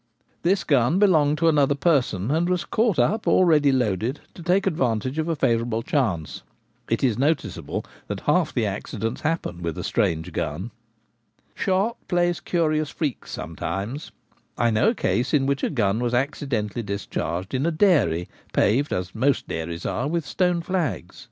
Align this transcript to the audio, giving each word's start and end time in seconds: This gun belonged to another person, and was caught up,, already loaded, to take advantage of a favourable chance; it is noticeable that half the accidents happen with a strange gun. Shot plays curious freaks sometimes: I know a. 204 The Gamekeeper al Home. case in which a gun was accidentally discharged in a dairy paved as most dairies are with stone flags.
This 0.41 0.63
gun 0.63 0.97
belonged 0.97 1.37
to 1.37 1.47
another 1.47 1.75
person, 1.75 2.31
and 2.31 2.49
was 2.49 2.65
caught 2.65 2.97
up,, 2.97 3.27
already 3.27 3.71
loaded, 3.71 4.19
to 4.33 4.41
take 4.41 4.65
advantage 4.65 5.19
of 5.19 5.27
a 5.27 5.35
favourable 5.35 5.83
chance; 5.83 6.41
it 6.89 7.03
is 7.03 7.19
noticeable 7.19 7.85
that 8.07 8.21
half 8.21 8.51
the 8.51 8.65
accidents 8.65 9.21
happen 9.21 9.61
with 9.61 9.77
a 9.77 9.83
strange 9.83 10.33
gun. 10.33 10.71
Shot 11.53 11.97
plays 12.07 12.39
curious 12.39 12.89
freaks 12.89 13.29
sometimes: 13.29 14.11
I 14.57 14.71
know 14.71 14.89
a. 14.89 14.93
204 14.95 14.95
The 14.95 14.95
Gamekeeper 14.95 15.05
al 15.05 15.11
Home. 15.11 15.13
case 15.13 15.33
in 15.35 15.45
which 15.45 15.63
a 15.63 15.69
gun 15.69 15.99
was 15.99 16.13
accidentally 16.15 16.81
discharged 16.83 17.53
in 17.53 17.65
a 17.67 17.71
dairy 17.71 18.27
paved 18.53 18.91
as 18.91 19.13
most 19.13 19.47
dairies 19.47 19.85
are 19.85 20.07
with 20.07 20.25
stone 20.25 20.63
flags. 20.63 21.19